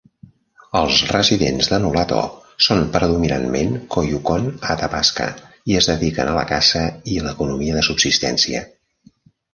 Els 0.77 1.01
residents 1.09 1.67
de 1.73 1.77
Nulato 1.83 2.21
són 2.67 2.81
predominantment 2.95 3.77
Koyukon 3.97 4.49
Atapasca 4.77 5.29
i 5.73 5.79
es 5.83 5.91
dediquen 5.93 6.33
a 6.33 6.37
la 6.39 6.47
caça 6.55 6.85
i 7.17 7.23
l'economia 7.29 7.77
de 7.81 7.89
subsistència. 7.91 8.65